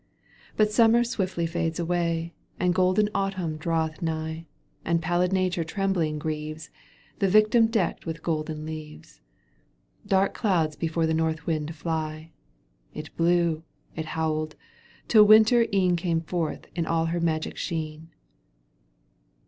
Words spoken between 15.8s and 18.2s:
Came forth in all her magic sheen.